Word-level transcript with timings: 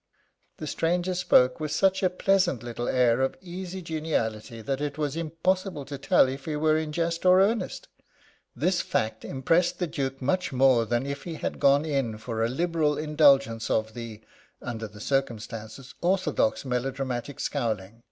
The 0.57 0.65
stranger 0.65 1.13
spoke 1.13 1.59
with 1.59 1.71
such 1.71 2.01
a 2.01 2.09
pleasant 2.09 2.63
little 2.63 2.87
air 2.87 3.21
of 3.21 3.35
easy 3.39 3.83
geniality 3.83 4.59
that 4.63 4.81
it 4.81 4.97
was 4.97 5.15
impossible 5.15 5.85
to 5.85 5.99
tell 5.99 6.27
if 6.27 6.45
he 6.45 6.55
were 6.55 6.75
in 6.75 6.91
jest 6.91 7.23
or 7.23 7.39
earnest. 7.39 7.87
This 8.55 8.81
fact 8.81 9.23
impressed 9.23 9.77
the 9.77 9.85
Duke 9.85 10.19
much 10.19 10.51
more 10.51 10.87
than 10.87 11.05
if 11.05 11.21
he 11.21 11.35
had 11.35 11.59
gone 11.59 11.85
in 11.85 12.17
for 12.17 12.41
a 12.43 12.49
liberal 12.49 12.97
indulgence 12.97 13.69
of 13.69 13.93
the 13.93 14.21
under 14.59 14.87
the 14.87 14.99
circumstances 15.01 15.93
orthodox 16.01 16.65
melodramatic 16.65 17.39
scowling. 17.39 17.99